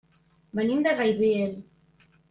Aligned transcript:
Venim 0.59 0.81
de 0.89 0.95
Gaibiel. 1.03 1.57